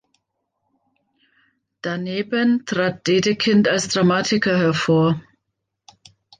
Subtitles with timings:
[1.83, 5.21] Daneben trat Dedekind als Dramatiker hervor.